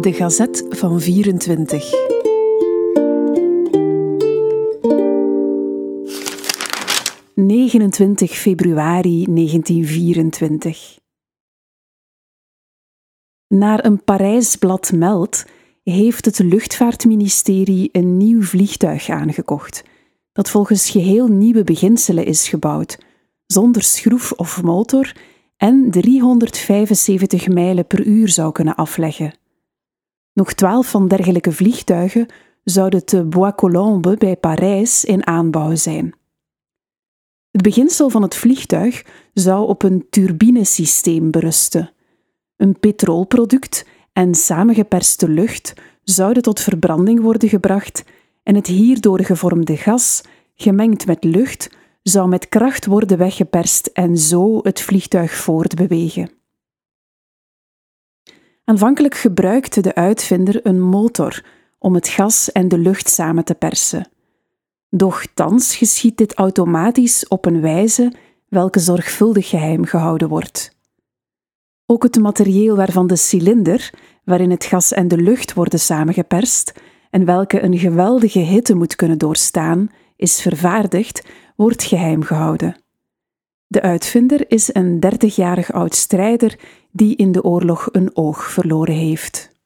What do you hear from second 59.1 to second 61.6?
gebruikte de uitvinder een motor